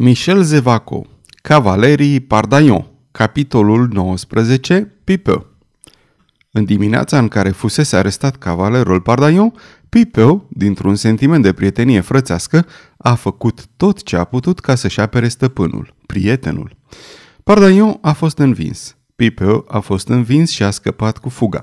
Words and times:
Michel 0.00 0.42
Zevaco 0.42 1.06
Cavalerii 1.42 2.20
Pardaion 2.20 2.86
Capitolul 3.10 3.88
19 3.92 4.92
Pipeu 5.04 5.46
În 6.50 6.64
dimineața 6.64 7.18
în 7.18 7.28
care 7.28 7.50
fusese 7.50 7.96
arestat 7.96 8.36
cavalerul 8.36 9.00
Pardaion, 9.00 9.52
Pipeu, 9.88 10.46
dintr-un 10.50 10.94
sentiment 10.94 11.42
de 11.42 11.52
prietenie 11.52 12.00
frățească, 12.00 12.66
a 12.98 13.14
făcut 13.14 13.66
tot 13.76 14.02
ce 14.02 14.16
a 14.16 14.24
putut 14.24 14.60
ca 14.60 14.74
să-și 14.74 15.00
apere 15.00 15.28
stăpânul, 15.28 15.94
prietenul. 16.06 16.76
Pardaion 17.44 17.98
a 18.00 18.12
fost 18.12 18.38
învins. 18.38 18.96
Pipeu 19.16 19.64
a 19.68 19.78
fost 19.78 20.08
învins 20.08 20.50
și 20.50 20.62
a 20.62 20.70
scăpat 20.70 21.18
cu 21.18 21.28
fuga. 21.28 21.62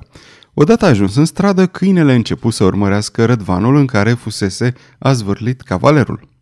Odată 0.54 0.86
ajuns 0.86 1.16
în 1.16 1.26
stradă, 1.26 1.68
câinele 1.68 2.12
a 2.12 2.16
început 2.16 2.54
să 2.54 2.64
urmărească 2.64 3.26
rădvanul 3.26 3.76
în 3.76 3.86
care 3.86 4.14
fusese 4.14 4.74
azvârlit 4.98 5.62
cavalerul. 5.62 6.34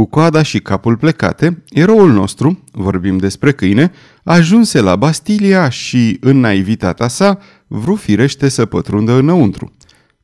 Cu 0.00 0.06
coada 0.06 0.42
și 0.42 0.60
capul 0.60 0.96
plecate, 0.96 1.62
eroul 1.68 2.12
nostru, 2.12 2.64
vorbim 2.72 3.16
despre 3.16 3.52
câine, 3.52 3.92
ajunse 4.24 4.80
la 4.80 4.96
Bastilia 4.96 5.68
și, 5.68 6.16
în 6.20 6.40
naivitatea 6.40 7.08
sa, 7.08 7.38
vru 7.66 7.94
firește 7.94 8.48
să 8.48 8.66
pătrundă 8.66 9.12
înăuntru. 9.12 9.72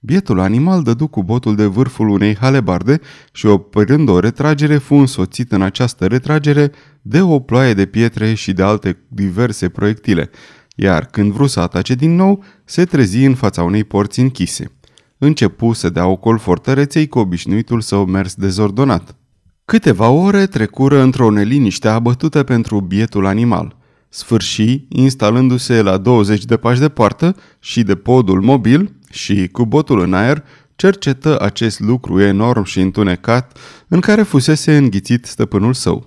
Bietul 0.01 0.41
animal 0.41 0.82
dădu 0.82 1.06
cu 1.06 1.23
botul 1.23 1.54
de 1.54 1.65
vârful 1.65 2.09
unei 2.09 2.37
halebarde 2.37 3.01
și, 3.32 3.46
operând 3.46 4.09
o 4.09 4.18
retragere, 4.18 4.77
fu 4.77 4.95
însoțit 4.95 5.52
în 5.52 5.62
această 5.62 6.06
retragere 6.06 6.73
de 7.02 7.20
o 7.20 7.38
ploaie 7.38 7.74
de 7.74 7.87
pietre 7.87 8.34
și 8.34 8.52
de 8.52 8.62
alte 8.62 8.98
diverse 9.09 9.68
proiectile, 9.68 10.30
iar 10.77 11.06
când 11.06 11.32
vru 11.32 11.46
să 11.46 11.60
atace 11.60 11.95
din 11.95 12.15
nou, 12.15 12.45
se 12.65 12.84
trezi 12.84 13.24
în 13.24 13.34
fața 13.34 13.62
unei 13.62 13.84
porți 13.84 14.20
închise. 14.20 14.70
Începu 15.18 15.73
să 15.73 15.90
dea 15.90 16.06
ocol 16.06 16.38
fortăreței 16.38 17.09
cu 17.09 17.18
obișnuitul 17.18 17.80
său 17.80 18.04
mers 18.04 18.34
dezordonat. 18.34 19.16
Câteva 19.66 20.09
ore 20.09 20.47
trecură 20.47 21.01
într-o 21.01 21.30
neliniște 21.30 21.88
abătută 21.88 22.43
pentru 22.43 22.80
bietul 22.80 23.27
animal. 23.27 23.77
Sfârși, 24.09 24.87
instalându-se 24.88 25.82
la 25.82 25.96
20 25.96 26.45
de 26.45 26.57
pași 26.57 26.80
de 26.80 26.88
poartă 26.88 27.37
și 27.59 27.82
de 27.82 27.95
podul 27.95 28.40
mobil 28.40 28.93
și, 29.10 29.49
cu 29.49 29.65
botul 29.65 30.01
în 30.01 30.15
aer, 30.15 30.45
cercetă 30.77 31.40
acest 31.40 31.80
lucru 31.80 32.21
enorm 32.21 32.65
și 32.65 32.80
întunecat 32.80 33.59
în 33.88 34.01
care 34.01 34.23
fusese 34.23 34.77
înghițit 34.77 35.24
stăpânul 35.24 35.74
său. 35.74 36.07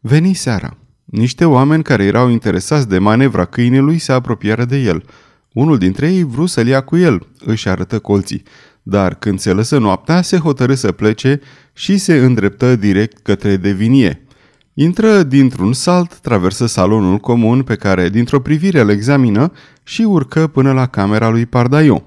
Veni 0.00 0.34
seara. 0.34 0.76
Niște 1.04 1.44
oameni 1.44 1.82
care 1.82 2.04
erau 2.04 2.28
interesați 2.28 2.88
de 2.88 2.98
manevra 2.98 3.44
câinelui 3.44 3.98
se 3.98 4.12
apropiară 4.12 4.64
de 4.64 4.76
el. 4.76 5.04
Unul 5.52 5.78
dintre 5.78 6.12
ei 6.12 6.24
vrut 6.24 6.48
să-l 6.48 6.66
ia 6.66 6.80
cu 6.80 6.96
el, 6.96 7.26
își 7.44 7.68
arătă 7.68 7.98
colții, 7.98 8.42
dar 8.82 9.14
când 9.14 9.38
se 9.38 9.52
lăsă 9.52 9.78
noaptea, 9.78 10.22
se 10.22 10.38
hotărâ 10.38 10.74
să 10.74 10.92
plece 10.92 11.40
și 11.78 11.98
se 11.98 12.14
îndreptă 12.16 12.76
direct 12.76 13.18
către 13.22 13.56
Devinie. 13.56 14.26
Intră 14.74 15.22
dintr-un 15.22 15.72
salt, 15.72 16.18
traversă 16.18 16.66
salonul 16.66 17.18
comun 17.18 17.62
pe 17.62 17.74
care 17.74 18.08
dintr-o 18.08 18.40
privire 18.40 18.80
îl 18.80 18.90
examină 18.90 19.52
și 19.82 20.02
urcă 20.02 20.46
până 20.46 20.72
la 20.72 20.86
camera 20.86 21.28
lui 21.28 21.46
Pardaion. 21.46 22.02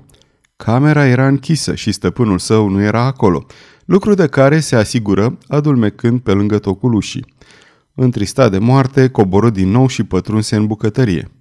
Camera 0.56 1.06
era 1.06 1.28
închisă 1.28 1.76
și 1.76 1.92
stăpânul 1.92 2.40
său 2.40 2.68
nu 2.68 2.82
era 2.82 3.02
acolo, 3.06 3.46
lucru 3.86 4.14
de 4.14 4.28
care 4.28 4.60
se 4.60 4.76
asigură 4.76 5.38
adulmecând 5.48 6.20
pe 6.20 6.32
lângă 6.32 6.60
tocul 6.60 6.94
ușii. 6.94 7.26
Întristat 7.94 8.52
de 8.52 8.58
moarte, 8.58 9.10
coborâ 9.10 9.50
din 9.50 9.70
nou 9.70 9.88
și 9.88 10.04
pătrunse 10.04 10.56
în 10.56 10.66
bucătărie. 10.66 11.32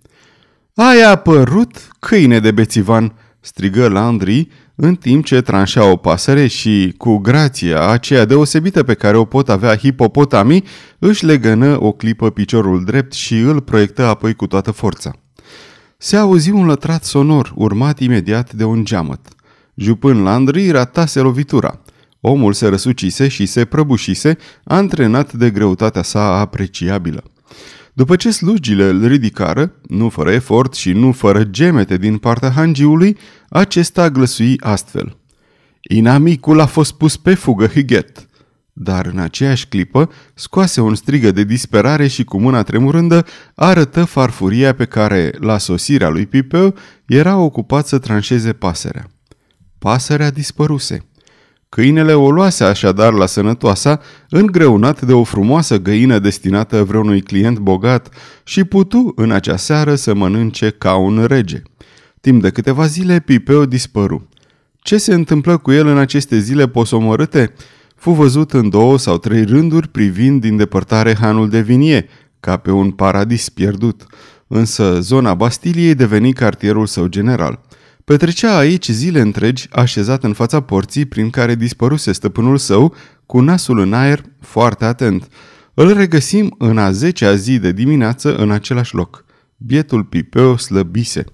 Ai 0.74 1.02
apărut, 1.02 1.88
câine 1.98 2.38
de 2.38 2.50
bețivan!" 2.50 3.12
Strigă 3.48 3.88
Landry, 3.88 4.48
în 4.74 4.94
timp 4.94 5.24
ce 5.24 5.40
tranșea 5.40 5.90
o 5.90 5.96
pasăre 5.96 6.46
și, 6.46 6.94
cu 6.96 7.16
grația 7.16 7.88
aceea 7.88 8.24
deosebită 8.24 8.82
pe 8.82 8.94
care 8.94 9.16
o 9.16 9.24
pot 9.24 9.48
avea 9.48 9.76
hipopotamii, 9.76 10.64
își 10.98 11.24
legănă 11.24 11.82
o 11.82 11.92
clipă 11.92 12.30
piciorul 12.30 12.84
drept 12.84 13.12
și 13.12 13.38
îl 13.38 13.60
proiectă 13.60 14.04
apoi 14.04 14.34
cu 14.34 14.46
toată 14.46 14.70
forța. 14.70 15.12
Se 15.98 16.16
auzi 16.16 16.50
un 16.50 16.66
lătrat 16.66 17.04
sonor, 17.04 17.52
urmat 17.56 17.98
imediat 18.00 18.52
de 18.52 18.64
un 18.64 18.84
geamăt. 18.84 19.28
Jupân 19.74 20.22
Landry 20.22 20.70
ratase 20.70 21.20
lovitura. 21.20 21.80
Omul 22.20 22.52
se 22.52 22.66
răsucise 22.66 23.28
și 23.28 23.46
se 23.46 23.64
prăbușise, 23.64 24.36
antrenat 24.64 25.32
de 25.32 25.50
greutatea 25.50 26.02
sa 26.02 26.38
apreciabilă. 26.38 27.22
După 27.98 28.16
ce 28.16 28.30
slujile 28.30 28.84
îl 28.84 29.06
ridicară, 29.06 29.72
nu 29.88 30.08
fără 30.08 30.30
efort 30.30 30.74
și 30.74 30.92
nu 30.92 31.12
fără 31.12 31.44
gemete 31.44 31.96
din 31.96 32.18
partea 32.18 32.50
hangiului, 32.50 33.16
acesta 33.48 34.10
glăsui 34.10 34.60
astfel. 34.60 35.16
Inamicul 35.90 36.60
a 36.60 36.66
fost 36.66 36.92
pus 36.92 37.16
pe 37.16 37.34
fugă, 37.34 37.66
Higet. 37.66 38.26
Dar 38.72 39.06
în 39.06 39.18
aceeași 39.18 39.66
clipă 39.66 40.10
scoase 40.34 40.80
un 40.80 40.94
strigă 40.94 41.30
de 41.30 41.44
disperare 41.44 42.06
și 42.06 42.24
cu 42.24 42.40
mâna 42.40 42.62
tremurândă 42.62 43.26
arătă 43.54 44.04
farfuria 44.04 44.74
pe 44.74 44.84
care, 44.84 45.32
la 45.38 45.58
sosirea 45.58 46.08
lui 46.08 46.26
Pipeu, 46.26 46.74
era 47.06 47.36
ocupat 47.36 47.86
să 47.86 47.98
tranșeze 47.98 48.52
pasărea. 48.52 49.10
Pasărea 49.78 50.30
dispăruse. 50.30 51.06
Câinele 51.68 52.14
o 52.14 52.30
luase 52.30 52.64
așadar 52.64 53.12
la 53.12 53.26
sănătoasa, 53.26 54.00
îngreunat 54.28 55.02
de 55.02 55.12
o 55.12 55.24
frumoasă 55.24 55.78
găină 55.78 56.18
destinată 56.18 56.84
vreunui 56.84 57.22
client 57.22 57.58
bogat 57.58 58.08
și 58.44 58.64
putu 58.64 59.12
în 59.16 59.30
acea 59.30 59.56
seară 59.56 59.94
să 59.94 60.14
mănânce 60.14 60.70
ca 60.70 60.96
un 60.96 61.24
rege. 61.24 61.62
Timp 62.20 62.42
de 62.42 62.50
câteva 62.50 62.86
zile, 62.86 63.20
Pipeu 63.20 63.64
dispăru. 63.64 64.28
Ce 64.78 64.96
se 64.96 65.14
întâmplă 65.14 65.56
cu 65.56 65.72
el 65.72 65.86
în 65.86 65.98
aceste 65.98 66.38
zile 66.38 66.68
posomorâte? 66.68 67.52
Fu 67.96 68.10
văzut 68.10 68.52
în 68.52 68.68
două 68.68 68.98
sau 68.98 69.18
trei 69.18 69.44
rânduri 69.44 69.88
privind 69.88 70.40
din 70.40 70.56
depărtare 70.56 71.16
hanul 71.20 71.48
de 71.48 71.60
vinie, 71.60 72.08
ca 72.40 72.56
pe 72.56 72.70
un 72.70 72.90
paradis 72.90 73.48
pierdut. 73.48 74.06
Însă 74.46 75.00
zona 75.00 75.34
Bastiliei 75.34 75.94
deveni 75.94 76.32
cartierul 76.32 76.86
său 76.86 77.06
general– 77.06 77.60
Petrecea 78.08 78.56
aici 78.56 78.88
zile 78.88 79.20
întregi, 79.20 79.68
așezat 79.70 80.24
în 80.24 80.32
fața 80.32 80.60
porții 80.60 81.04
prin 81.04 81.30
care 81.30 81.54
dispăruse 81.54 82.12
stăpânul 82.12 82.56
său, 82.56 82.94
cu 83.26 83.40
nasul 83.40 83.78
în 83.78 83.92
aer, 83.92 84.22
foarte 84.40 84.84
atent. 84.84 85.28
Îl 85.74 85.92
regăsim 85.92 86.54
în 86.58 86.78
a 86.78 86.90
zecea 86.90 87.34
zi 87.34 87.58
de 87.58 87.72
dimineață 87.72 88.36
în 88.36 88.50
același 88.50 88.94
loc. 88.94 89.24
Bietul 89.56 90.04
Pipeu 90.04 90.56
slăbise. 90.56 91.24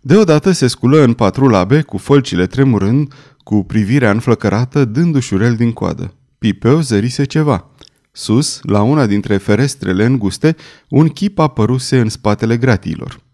Deodată 0.00 0.50
se 0.50 0.66
sculă 0.66 1.02
în 1.02 1.12
patru 1.12 1.48
labe, 1.48 1.82
cu 1.82 1.96
fălcile 1.96 2.46
tremurând, 2.46 3.12
cu 3.38 3.64
privirea 3.64 4.10
înflăcărată, 4.10 4.84
dându-și 4.84 5.34
urel 5.34 5.54
din 5.54 5.72
coadă. 5.72 6.14
Pipeu 6.38 6.80
zărise 6.80 7.24
ceva. 7.24 7.70
Sus, 8.12 8.60
la 8.62 8.82
una 8.82 9.06
dintre 9.06 9.36
ferestrele 9.36 10.04
înguste, 10.04 10.56
un 10.88 11.08
chip 11.08 11.38
apăruse 11.38 11.98
în 11.98 12.08
spatele 12.08 12.56
gratiilor. 12.56 13.24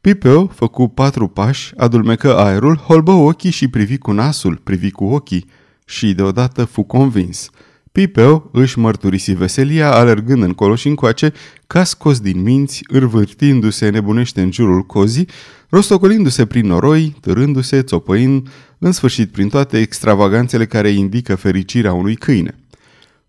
Pipeu 0.00 0.50
făcu 0.54 0.88
patru 0.88 1.28
pași, 1.28 1.72
adulmecă 1.76 2.38
aerul, 2.38 2.76
holbă 2.76 3.10
ochii 3.10 3.50
și 3.50 3.68
privi 3.68 3.98
cu 3.98 4.12
nasul, 4.12 4.60
privi 4.64 4.90
cu 4.90 5.04
ochii 5.04 5.46
și 5.84 6.14
deodată 6.14 6.64
fu 6.64 6.82
convins. 6.82 7.50
Pipeu 7.92 8.50
își 8.52 8.78
mărturisi 8.78 9.32
veselia 9.32 9.92
alergând 9.92 10.42
încolo 10.42 10.74
și 10.74 10.88
încoace, 10.88 11.32
ca 11.66 11.84
scos 11.84 12.20
din 12.20 12.42
minți, 12.42 12.80
învârtindu-se 12.88 13.88
nebunește 13.88 14.40
în 14.40 14.52
jurul 14.52 14.82
cozii, 14.82 15.28
rostocolindu-se 15.68 16.46
prin 16.46 16.66
noroi, 16.66 17.16
târându-se, 17.20 17.82
țopăind, 17.82 18.48
în 18.78 18.92
sfârșit 18.92 19.32
prin 19.32 19.48
toate 19.48 19.78
extravaganțele 19.78 20.66
care 20.66 20.88
indică 20.88 21.34
fericirea 21.34 21.92
unui 21.92 22.14
câine. 22.14 22.59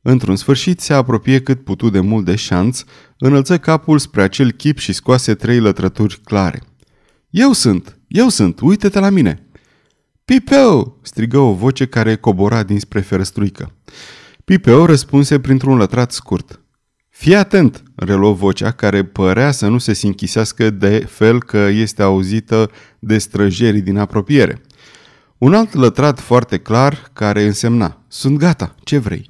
Într-un 0.01 0.35
sfârșit 0.35 0.79
se 0.79 0.94
apropie 0.94 1.41
cât 1.41 1.63
putu 1.63 1.89
de 1.89 2.00
mult 2.00 2.25
de 2.25 2.35
șanț, 2.35 2.84
înălță 3.17 3.57
capul 3.57 4.00
spre 4.00 4.22
acel 4.22 4.51
chip 4.51 4.78
și 4.78 4.94
scoase 4.94 5.34
trei 5.35 5.59
lătrături 5.59 6.19
clare. 6.23 6.62
Eu 7.29 7.51
sunt! 7.51 8.00
Eu 8.07 8.29
sunt! 8.29 8.59
Uite-te 8.59 9.00
la 9.00 9.09
mine!" 9.09 9.45
Pipeu!" 10.25 11.00
strigă 11.01 11.38
o 11.38 11.53
voce 11.53 11.85
care 11.85 12.16
cobora 12.16 12.63
dinspre 12.63 13.00
ferăstruică. 13.00 13.73
Pipeu 14.45 14.85
răspunse 14.85 15.40
printr-un 15.40 15.78
lătrat 15.78 16.11
scurt. 16.11 16.61
Fii 17.09 17.35
atent!" 17.35 17.84
reluă 17.96 18.34
vocea 18.34 18.72
care 18.72 19.03
părea 19.03 19.52
să 19.52 19.67
nu 19.67 19.78
se 19.78 19.93
sinchisească 19.93 20.70
de 20.70 20.99
fel 21.09 21.43
că 21.43 21.58
este 21.58 22.02
auzită 22.02 22.72
de 22.99 23.17
străjerii 23.17 23.81
din 23.81 23.97
apropiere. 23.97 24.61
Un 25.37 25.53
alt 25.53 25.73
lătrat 25.73 26.20
foarte 26.20 26.58
clar 26.58 27.09
care 27.14 27.43
însemna 27.43 28.05
Sunt 28.08 28.37
gata, 28.37 28.75
ce 28.84 28.97
vrei?" 28.97 29.29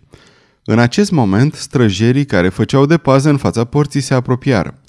În 0.63 0.79
acest 0.79 1.11
moment, 1.11 1.53
străjerii 1.53 2.25
care 2.25 2.49
făceau 2.49 2.85
de 2.85 2.97
pază 2.97 3.29
în 3.29 3.37
fața 3.37 3.63
porții 3.63 4.01
se 4.01 4.13
apropiară. 4.13 4.79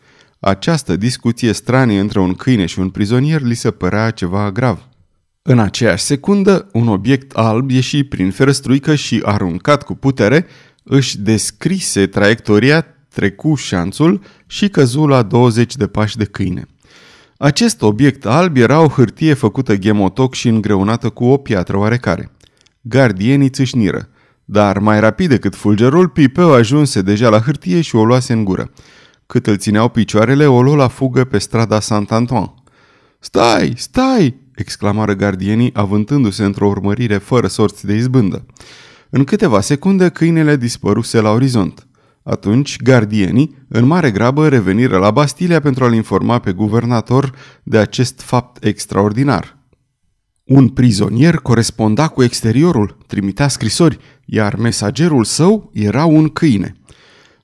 Această 0.41 0.97
discuție 0.97 1.53
stranie 1.53 1.99
între 1.99 2.21
un 2.21 2.35
câine 2.35 2.67
și 2.67 2.79
un 2.79 2.91
prizonier 2.91 3.41
li 3.41 3.55
se 3.55 3.71
părea 3.71 4.11
ceva 4.11 4.51
grav. 4.53 4.89
În 5.43 5.59
aceeași 5.59 6.05
secundă, 6.05 6.69
un 6.73 6.89
obiect 6.89 7.33
alb 7.33 7.71
ieși 7.71 8.05
prin 8.05 8.31
ferăstruică 8.31 8.95
și, 8.95 9.21
aruncat 9.25 9.83
cu 9.83 9.95
putere, 9.95 10.47
își 10.85 11.19
descrise 11.19 12.07
traiectoria, 12.07 12.87
trecu 13.09 13.55
șanțul 13.55 14.23
și 14.47 14.69
căzu 14.69 15.07
la 15.07 15.23
20 15.23 15.77
de 15.77 15.87
pași 15.87 16.17
de 16.17 16.25
câine. 16.25 16.67
Acest 17.37 17.83
obiect 17.83 18.27
alb 18.27 18.57
era 18.57 18.81
o 18.81 18.89
hârtie 18.89 19.35
făcută 19.35 19.75
ghemotoc 19.75 20.35
și 20.35 20.49
îngreunată 20.49 21.09
cu 21.09 21.25
o 21.25 21.37
piatră 21.37 21.77
oarecare. 21.77 22.31
Gardienii 22.81 23.49
țâșniră. 23.49 24.09
Dar 24.45 24.79
mai 24.79 25.01
rapid 25.01 25.29
decât 25.29 25.55
fulgerul, 25.55 26.09
Pipeu 26.09 26.53
ajunse 26.53 27.03
deja 27.03 27.29
la 27.29 27.41
hârtie 27.41 27.81
și 27.81 27.97
o 27.97 28.05
luase 28.05 28.33
în 28.33 28.45
gură. 28.45 28.71
Cât 29.27 29.47
îl 29.47 29.57
țineau 29.57 29.89
picioarele, 29.89 30.47
o 30.47 30.63
luă 30.63 30.77
la 30.77 30.89
fugă 30.89 31.25
pe 31.25 31.39
strada 31.39 31.81
Saint-Antoine. 31.81 32.55
Stai, 33.19 33.73
stai!" 33.77 34.41
exclamară 34.55 35.15
gardienii, 35.15 35.71
avântându-se 35.75 36.45
într-o 36.45 36.67
urmărire 36.67 37.19
fără 37.19 37.47
sorți 37.47 37.87
de 37.87 37.95
izbândă. 37.95 38.47
În 39.11 39.25
câteva 39.25 39.61
secunde, 39.61 40.09
câinele 40.09 40.57
dispăruse 40.57 41.21
la 41.21 41.31
orizont. 41.31 41.87
Atunci, 42.23 42.83
gardienii, 42.83 43.65
în 43.69 43.85
mare 43.85 44.11
grabă, 44.11 44.49
reveniră 44.49 44.99
la 44.99 45.11
Bastilia 45.11 45.61
pentru 45.61 45.85
a-l 45.85 45.95
informa 45.95 46.39
pe 46.39 46.53
guvernator 46.53 47.35
de 47.63 47.79
acest 47.79 48.21
fapt 48.21 48.65
extraordinar. 48.65 49.57
Un 50.55 50.69
prizonier 50.69 51.37
coresponda 51.37 52.09
cu 52.09 52.23
exteriorul, 52.23 52.97
trimitea 53.07 53.49
scrisori, 53.49 53.99
iar 54.25 54.57
mesagerul 54.57 55.25
său 55.25 55.71
era 55.73 56.05
un 56.05 56.29
câine. 56.29 56.77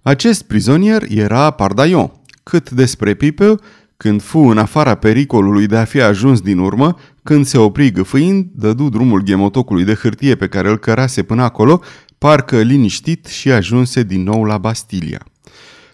Acest 0.03 0.43
prizonier 0.43 1.03
era 1.09 1.51
Pardaion. 1.51 2.13
Cât 2.43 2.71
despre 2.71 3.15
Pipe, 3.15 3.55
când 3.97 4.23
fu 4.23 4.39
în 4.39 4.59
afara 4.59 4.95
pericolului 4.95 5.67
de 5.67 5.77
a 5.77 5.85
fi 5.85 6.01
ajuns 6.01 6.41
din 6.41 6.59
urmă, 6.59 6.97
când 7.23 7.47
se 7.47 7.59
opri 7.59 7.91
gâfâind, 7.91 8.47
dădu 8.55 8.89
drumul 8.89 9.23
ghemotocului 9.23 9.85
de 9.85 9.95
hârtie 9.95 10.35
pe 10.35 10.49
care 10.49 10.69
îl 10.69 10.79
cărase 10.79 11.23
până 11.23 11.43
acolo, 11.43 11.81
parcă 12.19 12.61
liniștit 12.61 13.27
și 13.27 13.51
ajunse 13.51 14.03
din 14.03 14.23
nou 14.23 14.45
la 14.45 14.59
Bastilia. 14.59 15.27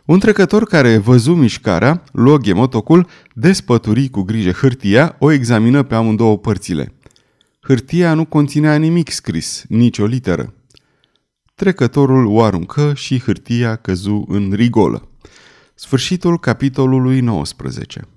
Un 0.05 0.19
trecător 0.19 0.65
care 0.65 0.97
văzu 0.97 1.33
mișcarea, 1.33 2.03
luă 2.13 2.37
ghemotocul, 2.37 3.07
despături 3.33 4.09
cu 4.09 4.23
grijă 4.23 4.51
hârtia, 4.51 5.17
o 5.19 5.33
examină 5.33 5.83
pe 5.83 5.95
amândouă 5.95 6.39
părțile. 6.39 6.93
Hârtia 7.67 8.15
nu 8.15 8.25
conținea 8.25 8.77
nimic 8.77 9.11
scris, 9.11 9.65
nici 9.69 9.99
o 9.99 10.07
literă. 10.07 10.55
Trecătorul 11.55 12.27
o 12.27 12.43
aruncă 12.43 12.95
și 12.95 13.21
hârtia 13.21 13.77
căzu 13.77 14.25
în 14.29 14.53
rigolă. 14.53 15.09
Sfârșitul 15.75 16.39
capitolului 16.39 17.21
19 17.21 18.09